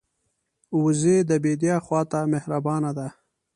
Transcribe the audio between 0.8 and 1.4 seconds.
وزې د